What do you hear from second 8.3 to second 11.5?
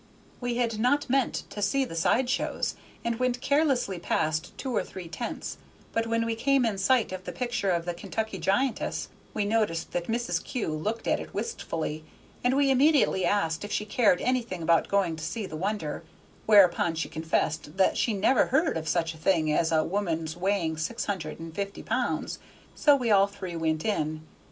giantess, we noticed that Mrs. Kew looked at it